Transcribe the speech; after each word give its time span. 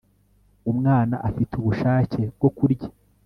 umwana 0.71 1.15
afite 1.27 1.53
ubushake 1.57 2.21
bwo 2.35 2.49
kurya 2.57 2.89